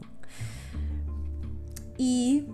[1.98, 2.46] Y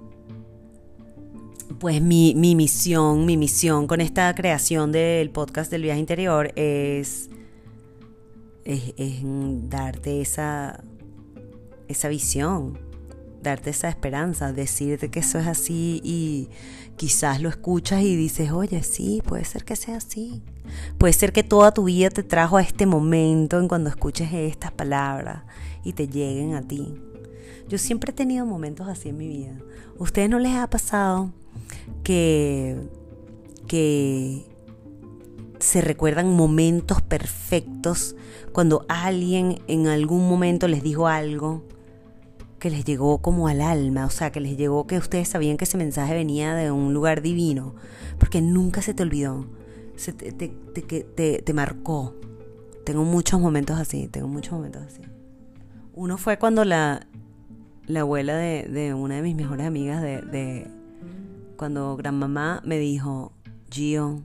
[1.80, 7.30] pues mi, misión, mi misión con esta creación del podcast del viaje interior es,
[8.64, 9.22] es,
[9.70, 10.84] darte esa,
[11.88, 12.80] esa visión,
[13.42, 16.50] darte esa esperanza, decirte que eso es así y
[16.96, 20.44] quizás lo escuchas y dices, oye, sí, puede ser que sea así.
[20.98, 24.72] Puede ser que toda tu vida te trajo a este momento en cuando escuches estas
[24.72, 25.44] palabras
[25.84, 26.96] y te lleguen a ti.
[27.68, 29.60] Yo siempre he tenido momentos así en mi vida.
[29.98, 31.32] ¿Ustedes no les ha pasado?
[32.04, 32.78] Que,
[33.68, 34.46] que
[35.60, 38.16] se recuerdan momentos perfectos
[38.52, 41.64] cuando alguien en algún momento les dijo algo
[42.60, 45.66] que les llegó como al alma, o sea, que les llegó que ustedes sabían que
[45.66, 47.76] ese mensaje venía de un lugar divino,
[48.18, 49.46] porque nunca se te olvidó,
[50.04, 50.50] te, te,
[50.82, 52.16] te, te marcó.
[52.86, 55.02] Tengo muchos momentos así, tengo muchos momentos así.
[55.94, 57.08] Uno fue cuando la,
[57.88, 60.68] la abuela de, una de mis mejores amigas de
[61.56, 63.32] cuando gran mamá me dijo,
[63.70, 64.24] Gio,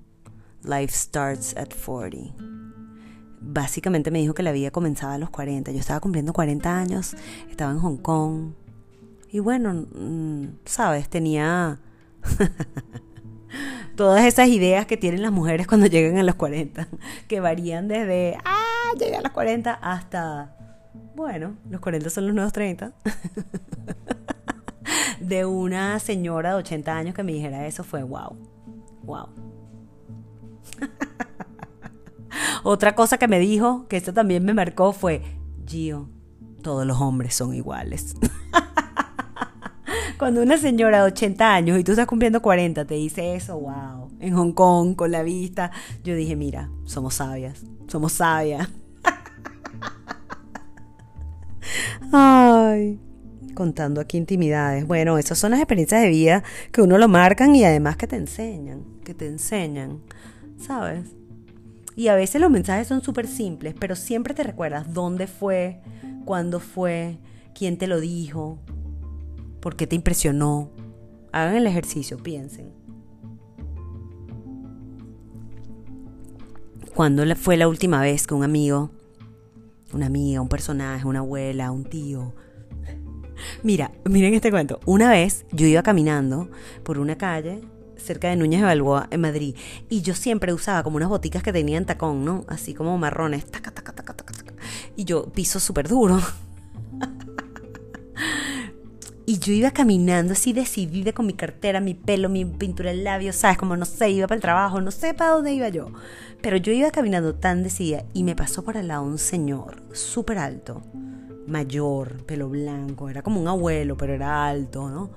[0.62, 2.34] life starts at 40.
[3.40, 5.72] Básicamente me dijo que la vida comenzaba a los 40.
[5.72, 7.16] Yo estaba cumpliendo 40 años,
[7.48, 8.52] estaba en Hong Kong.
[9.32, 11.78] Y bueno, mm, sabes, tenía
[13.96, 16.88] todas esas ideas que tienen las mujeres cuando llegan a los 40,
[17.28, 20.56] que varían desde, ah, llegué a los 40 hasta,
[21.14, 22.92] bueno, los 40 son los nuevos 30.
[25.30, 28.36] de una señora de 80 años que me dijera eso fue wow,
[29.04, 29.28] wow.
[32.64, 35.22] Otra cosa que me dijo, que esto también me marcó, fue,
[35.66, 36.08] Gio,
[36.62, 38.16] todos los hombres son iguales.
[40.18, 44.10] Cuando una señora de 80 años y tú estás cumpliendo 40 te dice eso, wow,
[44.18, 45.70] en Hong Kong, con la vista,
[46.02, 48.68] yo dije, mira, somos sabias, somos sabias.
[52.12, 52.98] Ay
[53.60, 54.86] contando aquí intimidades.
[54.86, 56.42] Bueno, esas son las experiencias de vida
[56.72, 60.00] que uno lo marcan y además que te enseñan, que te enseñan,
[60.56, 61.10] ¿sabes?
[61.94, 65.82] Y a veces los mensajes son súper simples, pero siempre te recuerdas dónde fue,
[66.24, 67.18] cuándo fue,
[67.54, 68.58] quién te lo dijo,
[69.60, 70.70] por qué te impresionó.
[71.30, 72.72] Hagan el ejercicio, piensen.
[76.94, 78.90] ¿Cuándo fue la última vez que un amigo,
[79.92, 82.32] una amiga, un personaje, una abuela, un tío,
[83.62, 84.80] Mira, miren este cuento.
[84.86, 86.50] Una vez yo iba caminando
[86.82, 87.60] por una calle
[87.96, 89.54] cerca de Núñez de Balboa en Madrid
[89.88, 92.44] y yo siempre usaba como unas boticas que tenían tacón, ¿no?
[92.48, 93.44] Así como marrones.
[94.96, 96.20] y yo piso súper duro.
[99.26, 103.36] Y yo iba caminando así decidida con mi cartera, mi pelo, mi pintura en labios,
[103.36, 103.58] ¿sabes?
[103.58, 105.92] Como no sé, iba para el trabajo, no sé para dónde iba yo.
[106.42, 110.38] Pero yo iba caminando tan decidida y me pasó por al lado un señor súper
[110.38, 110.82] alto
[111.46, 115.10] mayor, pelo blanco, era como un abuelo, pero era alto, ¿no?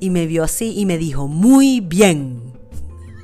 [0.00, 2.52] Y me vio así y me dijo, muy bien.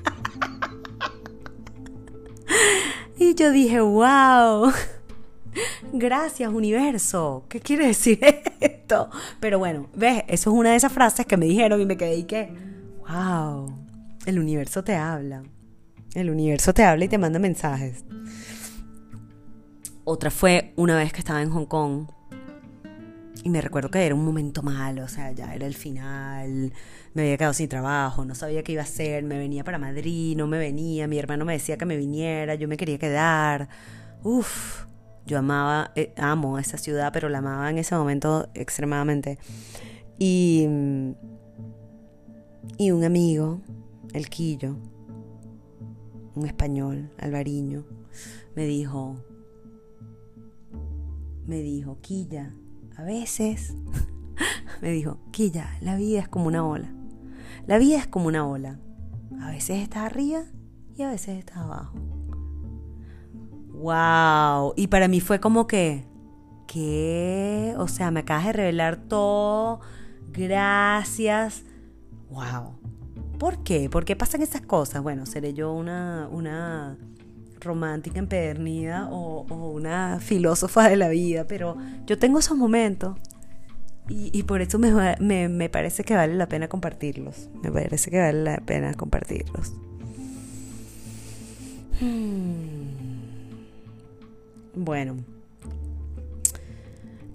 [3.19, 4.73] y yo dije, wow.
[5.93, 7.45] Gracias, universo.
[7.49, 8.21] ¿Qué quiere decir
[8.61, 9.11] esto?
[9.41, 12.17] Pero bueno, ves, eso es una de esas frases que me dijeron y me quedé
[12.17, 12.53] y que,
[13.09, 13.75] wow,
[14.27, 15.43] el universo te habla.
[16.15, 18.05] El universo te habla y te manda mensajes.
[20.05, 22.07] Otra fue una vez que estaba en Hong Kong
[23.45, 26.73] y me recuerdo que era un momento malo, o sea, ya era el final,
[27.15, 30.37] me había quedado sin trabajo, no sabía qué iba a hacer, me venía para Madrid,
[30.37, 33.69] no me venía, mi hermano me decía que me viniera, yo me quería quedar.
[34.23, 34.85] Uf,
[35.27, 39.39] yo amaba, eh, amo esa ciudad, pero la amaba en ese momento extremadamente.
[40.19, 40.67] Y,
[42.77, 43.61] y un amigo,
[44.15, 44.77] el Quillo,
[46.35, 47.85] un español, Alvariño,
[48.57, 49.17] me dijo,
[51.47, 52.53] me dijo, Quilla,
[52.99, 53.75] a veces
[54.83, 56.93] me dijo, Quilla, la vida es como una ola.
[57.67, 58.81] La vida es como una ola.
[59.41, 60.43] A veces estás arriba
[60.97, 61.95] y a veces estás abajo.
[63.69, 64.75] ¡Wow!
[64.77, 66.07] Y para mí fue como que,
[66.67, 67.75] ¿qué?
[67.79, 69.79] O sea, me acabas de revelar todo.
[70.33, 71.63] Gracias.
[72.31, 72.81] ¡Wow!
[73.39, 73.89] ¿Por qué?
[73.89, 75.05] ¿Por qué pasan esas cosas?
[75.05, 76.99] Bueno, seré yo una, una
[77.61, 79.43] romántica empedernida o,
[79.73, 83.17] una filósofa de la vida, pero yo tengo esos momentos
[84.11, 87.51] y, por eso me, parece que vale la pena compartirlos.
[87.63, 89.75] Me parece que vale la pena compartirlos.
[92.01, 92.79] Hmm.
[94.75, 95.17] Bueno,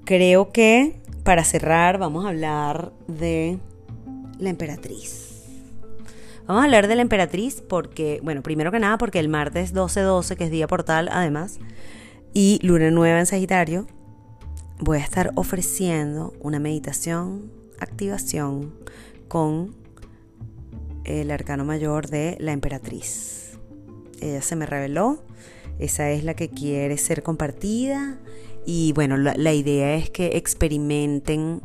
[0.06, 3.60] creo que para cerrar vamos a hablar de
[4.40, 5.33] la emperatriz.
[6.45, 10.36] Vamos a hablar de la emperatriz porque, bueno, primero que nada porque el martes 12-12,
[10.36, 11.60] que es día portal además,
[12.34, 13.88] y luna nueva en Sagitario,
[14.79, 18.73] voy a estar ofreciendo una meditación, activación
[19.29, 19.73] con
[21.06, 23.58] el arcano mayor de la emperatriz.
[24.19, 25.23] Ella se me reveló,
[25.79, 28.19] esa es la que quiere ser compartida
[28.65, 31.62] y bueno, la, idea es que experimenten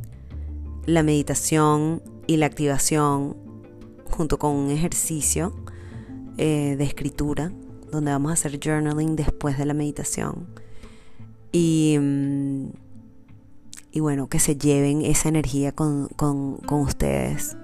[0.87, 3.48] la meditación y la activación
[4.11, 5.55] junto con un ejercicio
[6.37, 7.53] eh, de escritura
[7.91, 10.47] donde vamos a hacer journaling después de la meditación.
[11.53, 12.69] Y, mm,
[13.93, 16.09] y bueno, que se lleven esa energía con,
[16.71, 17.57] ustedes,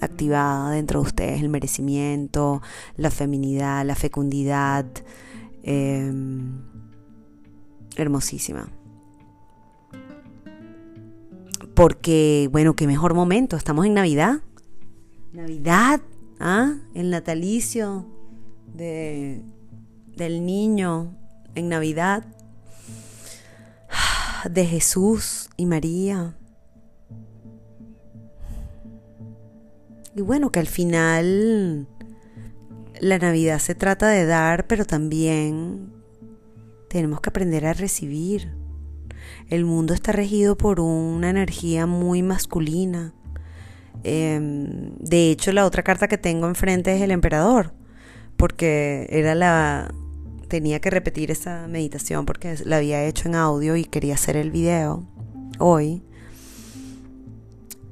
[0.00, 2.62] activada dentro de ustedes, el merecimiento,
[2.96, 4.86] la feminidad, la fecundidad.
[5.62, 6.62] Em,
[7.96, 8.68] hermosísima.
[11.74, 14.40] Porque, bueno, qué mejor momento, estamos en Navidad.
[15.36, 16.00] Navidad,
[16.40, 16.76] ¿ah?
[16.94, 18.06] El natalicio
[18.72, 19.42] de,
[20.16, 21.14] del niño
[21.54, 22.24] en Navidad
[24.50, 26.38] de Jesús y María.
[30.14, 31.86] Y bueno, que al final
[32.98, 35.92] la Navidad se trata de dar, pero también
[36.88, 38.56] tenemos que aprender a recibir.
[39.50, 43.12] El mundo está regido por una energía muy masculina.
[44.08, 47.72] Em, de hecho, la otra carta que tengo enfrente es el emperador,
[48.36, 49.92] porque era la,
[50.46, 54.52] tenía que repetir esa meditación porque la había hecho en audio y quería hacer el
[54.52, 55.04] video
[55.58, 56.04] hoy.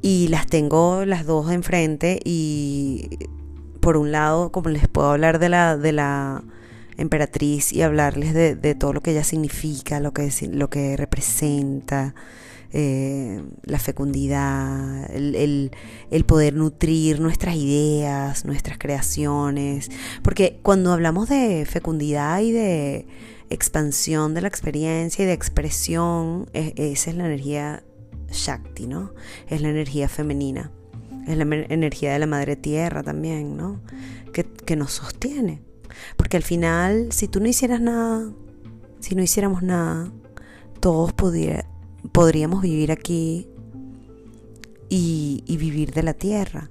[0.02, 3.18] Y las tengo las dos enfrente y
[3.80, 6.44] por un lado, como les puedo hablar de la, de la
[6.96, 12.14] emperatriz y hablarles de, de todo lo que ella significa, lo que, lo que representa,
[12.76, 15.70] eh, la fecundidad, el,
[16.26, 19.92] poder nutrir nuestras ideas, nuestras creaciones.
[20.22, 23.06] Porque cuando hablamos de fecundidad y de
[23.48, 27.84] expansión de la experiencia y de expresión, esa es la energía
[28.32, 29.12] Shakti, ¿no?
[29.46, 30.72] Es la energía femenina.
[31.28, 33.82] Es la energía de la madre tierra también, ¿no?
[34.32, 35.62] Que, que nos sostiene.
[36.16, 38.32] Porque al final, si tú no hicieras nada,
[38.98, 40.10] si no hiciéramos nada,
[40.80, 41.66] todos pudiera,
[42.12, 43.48] podríamos vivir aquí
[44.88, 46.70] y, vivir de la Tierra.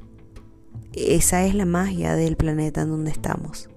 [0.93, 3.69] Esa es la magia del planeta en donde estamos.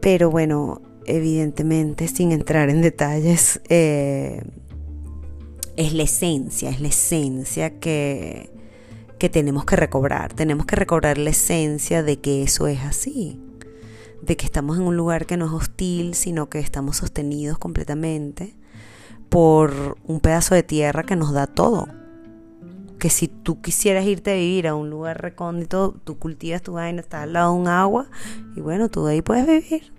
[0.00, 4.42] Pero bueno, evidentemente, sin entrar en detalles, eh,
[5.76, 8.50] es la esencia, es la esencia que,
[9.18, 10.32] que tenemos que recobrar.
[10.34, 13.40] Tenemos que recobrar la esencia de que eso es así
[14.24, 18.54] de que estamos en un lugar que no es hostil, sino que estamos sostenidos completamente
[19.28, 21.88] por un pedazo de tierra que nos da todo.
[22.98, 27.00] Que si tú quisieras irte a vivir a un lugar recóndito, tú cultivas tu vaina,
[27.00, 28.06] estás al lado de un agua
[28.56, 29.92] y bueno, tú de ahí puedes vivir.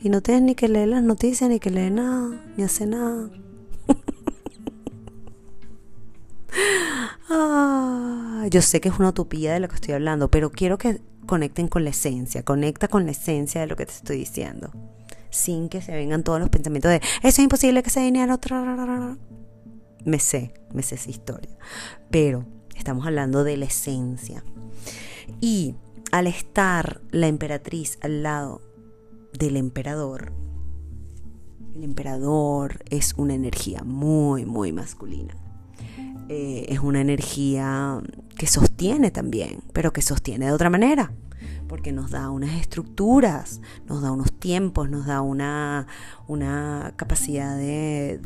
[0.00, 3.30] Y no tienes ni que leer las noticias, ni que leer nada, ni hacer nada.
[7.28, 11.00] ah, yo sé que es una utopía de lo que estoy hablando, pero quiero que
[11.28, 14.72] conecten con la esencia, conecta con la esencia de lo que te estoy diciendo,
[15.30, 18.40] sin que se vengan todos los pensamientos de, eso es imposible que se dinero,
[20.04, 21.56] me sé, me sé esa historia,
[22.10, 24.42] pero estamos hablando de la esencia.
[25.40, 25.74] Y
[26.10, 28.62] al estar la emperatriz al lado
[29.38, 30.32] del emperador,
[31.76, 35.36] el emperador es una energía muy, muy masculina.
[36.28, 38.00] Eh, es una energía
[38.36, 41.12] que sostiene también, pero que sostiene de otra manera,
[41.68, 45.86] porque nos da unas estructuras, nos da unos tiempos, nos da una,
[46.26, 48.18] una capacidad de,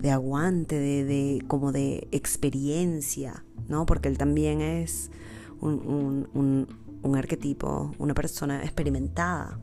[0.00, 3.86] de, aguante, de, como de experiencia, ¿no?
[3.86, 5.12] Porque él también es
[5.60, 6.66] un, un,
[7.02, 9.60] un arquetipo, una persona experimentada,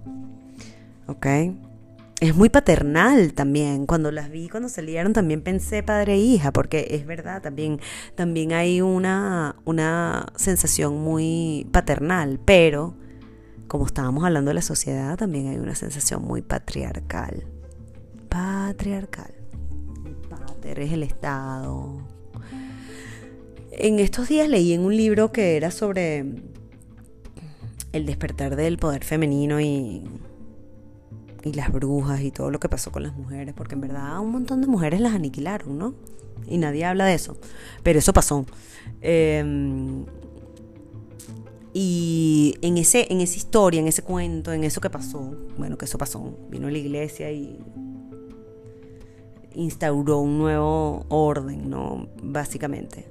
[1.08, 1.28] ¿ok?
[2.22, 3.88] Es muy paternal también.
[3.88, 7.82] Cuando las vi, cuando salieron, también pensé padre e hija, porque es verdad, también,
[8.16, 12.96] también hay una, una sensación muy paternal, pero
[13.68, 17.44] como estábamos hablando de la sociedad, también hay una sensación muy patriarcal.
[18.30, 19.34] Patriarcal.
[20.06, 22.06] El pater es el Estado.
[23.72, 26.20] en estos días leí en un libro que era sobre
[27.94, 30.04] el despertar del poder femenino y,
[31.44, 34.32] y las brujas y todo lo que pasó con las mujeres, porque en verdad un
[34.32, 35.94] montón de mujeres las aniquilaron, ¿no?
[36.48, 37.38] Y nadie habla de eso,
[37.84, 38.46] pero eso pasó.
[39.02, 40.06] Em,
[41.74, 45.86] y en, ese, en esa historia, en ese cuento, en eso que pasó, bueno, que
[45.86, 47.60] eso pasó, vino la iglesia y
[49.56, 52.08] instauró un nuevo orden, ¿no?
[52.22, 53.06] Básicamente.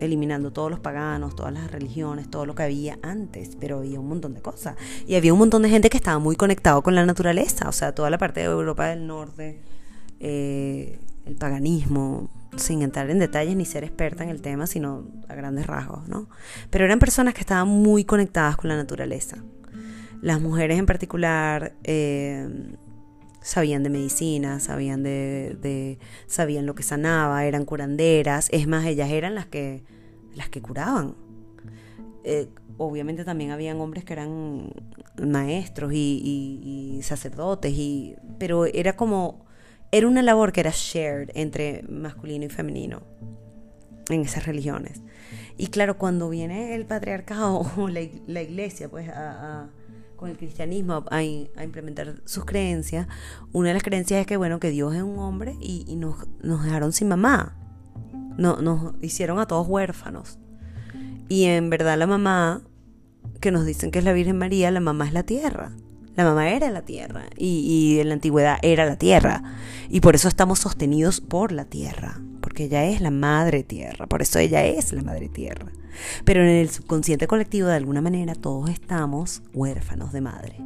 [0.00, 4.08] Eliminando todos los paganos, todas las religiones, todo lo que había antes, pero había un
[4.08, 4.76] montón de cosas.
[5.06, 7.94] Y había un montón de gente que estaba muy conectado con la naturaleza, o sea,
[7.94, 9.60] toda la parte de Europa del Norte,
[10.18, 15.34] eh, el paganismo, sin entrar en detalles ni ser experta en el tema, sino a
[15.34, 16.28] grandes rasgos, ¿no?
[16.70, 19.38] Pero eran personas que estaban muy conectadas con la naturaleza.
[20.20, 22.48] Las mujeres en particular eh,
[23.40, 29.34] sabían de medicina, sabían de, sabían lo que sanaba, eran curanderas, es más, ellas eran
[29.34, 29.82] las que
[30.34, 31.16] las que curaban.
[32.22, 34.72] Eh, obviamente también habían hombres que eran
[35.20, 39.44] maestros y, y, sacerdotes, y, pero era como,
[39.90, 43.02] era una labor que era shared entre masculino y femenino
[44.08, 45.02] en esas religiones.
[45.56, 49.70] Y claro, cuando viene el patriarcado o la, la iglesia, pues a
[50.20, 53.08] con el cristianismo a, implementar sus creencias,
[53.52, 56.62] una de las creencias es que, bueno, que Dios es un hombre y, nos, nos,
[56.62, 57.56] dejaron sin mamá.
[58.36, 60.38] No, nos hicieron a todos huérfanos.
[61.30, 62.60] Y en verdad la mamá,
[63.40, 65.72] que nos dicen que es la Virgen María, la mamá es la tierra.
[66.16, 67.46] La mamá era la tierra y,
[67.96, 69.42] y en la antigüedad era la tierra.
[69.88, 72.20] Y por eso estamos sostenidos por la tierra,
[72.50, 75.70] porque ella es la madre tierra, por eso ella es la madre tierra.
[76.24, 80.56] Pero en el subconsciente colectivo, de alguna manera, todos estamos huérfanos de madre.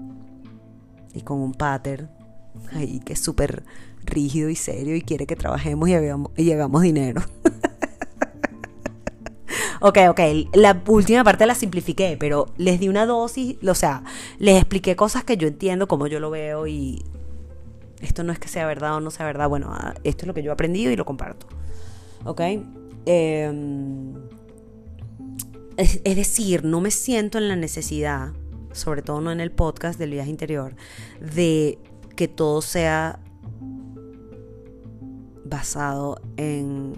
[1.12, 2.08] Y con un pater
[2.72, 3.64] ahí que es súper
[4.02, 7.20] rígido y serio y quiere que trabajemos y hagamos, y hagamos dinero.
[9.82, 10.20] ok, ok,
[10.54, 14.04] la última parte la simplifiqué, pero les di una dosis, o sea,
[14.38, 17.04] les expliqué cosas que yo entiendo, como yo lo veo y
[18.00, 20.32] esto no es que sea verdad o no sea verdad, bueno, ah, esto es lo
[20.32, 21.46] que yo he aprendido y lo comparto.
[22.24, 22.40] ¿Ok?
[23.06, 23.52] Eh,
[25.76, 28.32] es, decir, no me siento en la necesidad,
[28.72, 30.76] sobre todo no en el podcast del viaje interior,
[31.20, 31.78] de
[32.16, 33.20] que todo sea
[35.44, 36.94] basado en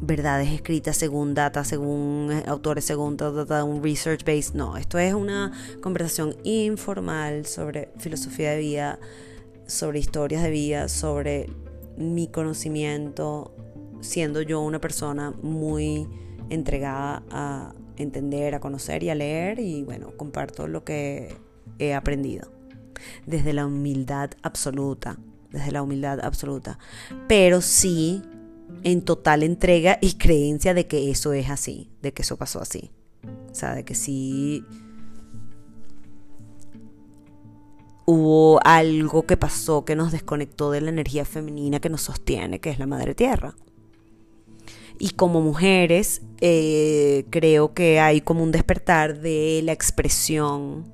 [0.00, 4.54] verdades escritas según data, según autores, según data, un research based.
[4.54, 5.52] No, esto es una
[5.82, 8.98] conversación informal sobre filosofía de vida,
[9.66, 11.48] sobre historias de vida, sobre
[11.96, 13.54] mi conocimiento
[14.00, 16.08] siendo yo una persona muy
[16.50, 21.36] entregada a entender, a conocer y a leer y bueno, comparto lo que
[21.78, 22.50] he aprendido.
[23.26, 25.18] Desde la humildad absoluta,
[25.50, 26.78] desde la humildad absoluta.
[27.28, 28.22] Pero sí
[28.82, 32.90] en total entrega y creencia de que eso es así, de que eso pasó así.
[33.50, 34.64] O sea, de que sí
[38.06, 42.70] hubo algo que pasó que nos desconectó de la energía femenina que nos sostiene, que
[42.70, 43.54] es la madre tierra.
[44.98, 50.92] Y como mujeres, eh, creo que hay como un despertar de la expresión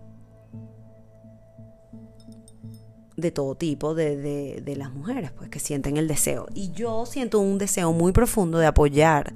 [3.16, 6.46] de todo tipo de, de, las mujeres, pues que sienten el deseo.
[6.54, 9.34] Y yo siento un deseo muy profundo de apoyar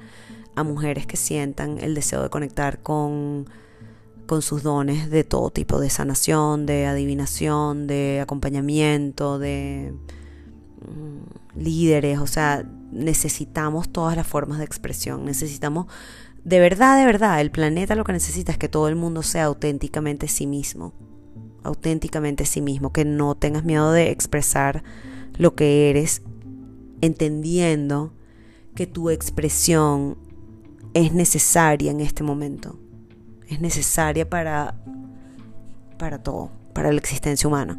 [0.57, 3.47] a mujeres que sientan el deseo de conectar con,
[4.27, 9.95] con sus dones de todo tipo, de sanación, de adivinación, de acompañamiento, de
[10.81, 15.87] mm, líderes, o sea, necesitamos todas las formas de expresión, necesitamos,
[16.45, 19.45] de verdad, de verdad, el planeta lo que necesita es que todo el mundo sea
[19.45, 20.93] auténticamente sí mismo,
[21.63, 24.83] auténticamente sí mismo, que no tengas miedo de expresar
[25.37, 26.23] lo que eres,
[27.01, 28.13] entendiendo
[28.75, 30.17] que tu expresión
[30.95, 32.79] es necesaria en este momento,
[33.49, 34.75] es necesaria para,
[35.99, 37.79] para todo, para la existencia humana.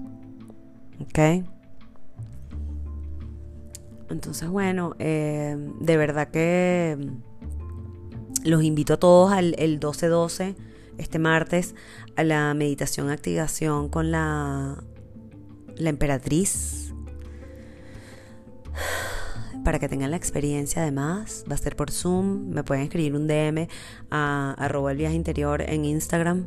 [1.01, 1.45] ¿Ok?
[4.09, 6.97] Entonces, bueno, eh, de verdad que
[8.43, 10.55] los invito a todos al el 12-12,
[10.97, 11.75] este martes,
[12.15, 14.83] a la meditación activación con la,
[15.75, 16.93] la emperatriz.
[19.65, 20.83] Para que tengan la experiencia.
[20.83, 23.67] Además, va a ser por Zoom, me pueden escribir un DM
[24.11, 26.45] a arroba el viaje interior en Instagram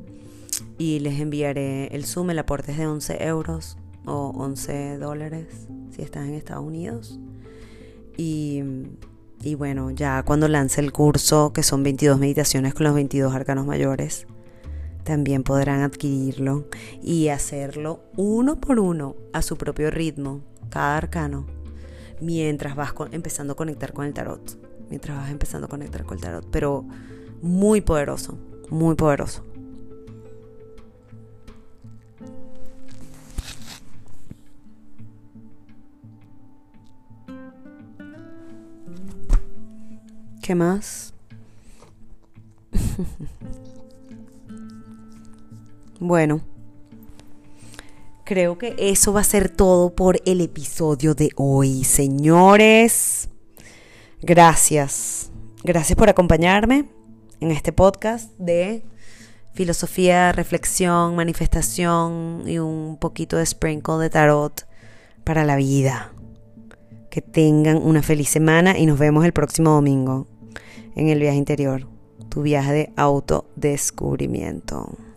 [0.79, 6.03] y les enviaré el Zoom, el aporte es de 11 euros o 11 dólares si
[6.03, 7.19] estás en Estados Unidos.
[8.17, 8.63] Y,
[9.57, 14.27] bueno, ya cuando lance el curso, que son 22 meditaciones con los 22 arcanos mayores,
[15.05, 16.69] también podrán adquirirlo
[17.03, 20.41] y hacerlo uno por uno a su propio ritmo,
[20.71, 21.47] cada arcano,
[22.21, 24.59] mientras vas empezando a conectar con el tarot.
[24.89, 26.85] mientras vas empezando a conectar con el tarot, pero
[27.43, 28.39] muy poderoso,
[28.71, 29.45] muy poderoso.
[40.43, 41.13] ¿Qué más?
[46.01, 46.41] bueno,
[48.29, 53.31] creo que eso va a ser todo por el episodio de hoy, señores.
[54.21, 55.31] Gracias.
[55.65, 56.91] Gracias por acompañarme
[57.41, 58.85] en este podcast de
[59.55, 64.69] filosofía, reflexión, manifestación y un poquito de sprinkle de tarot
[65.25, 66.13] para la vida.
[67.11, 70.27] Que tengan una feliz semana y nos vemos el próximo domingo
[70.97, 71.89] en el viaje interior,
[72.29, 75.08] tu viaje de autodescubrimiento.